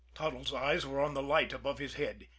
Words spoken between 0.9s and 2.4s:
on the light above his head.